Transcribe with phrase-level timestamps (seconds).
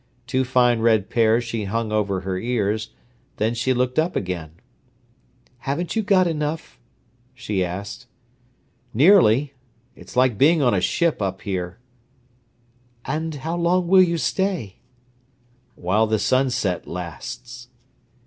[0.25, 2.89] Two fine red pairs she hung over her ears;
[3.37, 4.53] then she looked up again.
[5.59, 6.79] "Haven't you got enough?"
[7.35, 8.07] she asked.
[8.95, 9.53] "Nearly.
[9.95, 11.77] It is like being on a ship up here."
[13.05, 14.77] "And how long will you stay?"
[15.75, 17.67] "While the sunset lasts."